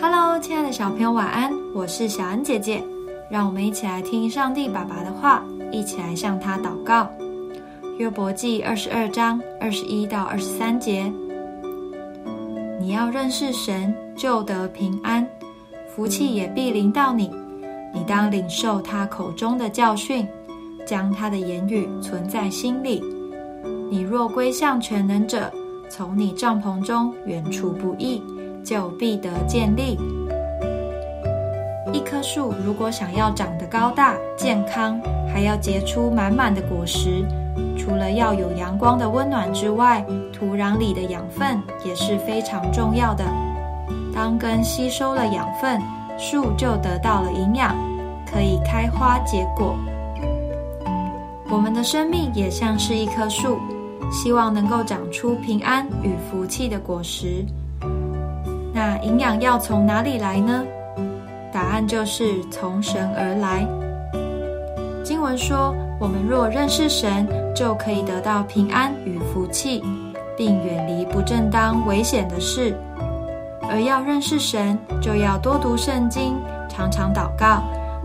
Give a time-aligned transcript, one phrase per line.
[0.00, 1.52] Hello，亲爱的小朋友，晚安！
[1.74, 2.80] 我是小恩姐姐，
[3.28, 7.10] 让我们一起来听上帝爸爸的话，一起来向他祷告。
[7.98, 11.12] 约伯记二十二章二十一到二十三节，
[12.78, 15.26] 你要认识神，就得平安，
[15.88, 17.28] 福气也必临到你。
[17.92, 20.24] 你当领受他口中的教训，
[20.86, 23.02] 将他的言语存在心里。
[23.90, 25.52] 你若归向全能者，
[25.90, 28.22] 从你帐篷中远处不易。
[28.68, 29.98] 就必得建立。
[31.90, 35.00] 一棵树如果想要长得高大、健康，
[35.32, 37.24] 还要结出满满的果实，
[37.78, 40.04] 除了要有阳光的温暖之外，
[40.34, 43.24] 土壤里的养分也是非常重要的。
[44.14, 45.80] 当根吸收了养分，
[46.18, 47.74] 树就得到了营养，
[48.30, 49.74] 可以开花结果。
[51.48, 53.58] 我们的生命也像是一棵树，
[54.12, 57.42] 希望能够长出平安与福气的果实。
[58.78, 60.64] 那营养要从哪里来呢？
[61.52, 63.66] 答案就是从神而来。
[65.02, 69.82] 经文说，我们若认识神，就可以得到平安与福气，
[70.36, 72.72] 并远离不正当危险的事。
[73.68, 76.36] 而要认识神，就要多读圣经，
[76.68, 77.64] 常常祷告，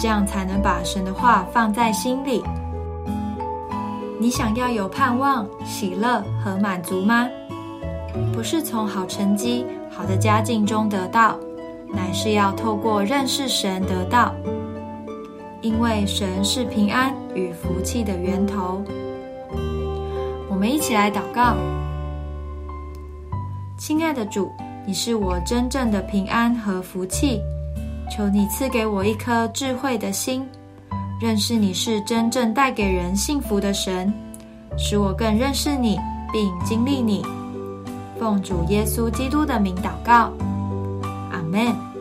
[0.00, 2.42] 这样才能把神的话放在心里。
[4.18, 7.28] 你想要有盼望、喜乐和满足吗？
[8.32, 9.66] 不是从好成绩。
[9.96, 11.38] 好的家境中得到，
[11.88, 14.34] 乃是要透过认识神得到，
[15.62, 18.82] 因为神是平安与福气的源头。
[20.50, 21.56] 我们一起来祷告：
[23.78, 24.50] 亲爱的主，
[24.84, 27.40] 你是我真正的平安和福气，
[28.10, 30.44] 求你赐给我一颗智慧的心，
[31.20, 34.12] 认识你是真正带给人幸福的神，
[34.76, 35.96] 使我更认识你
[36.32, 37.24] 并经历你。
[38.18, 40.32] 奉主耶稣基督的名祷告，
[41.30, 41.93] 阿门。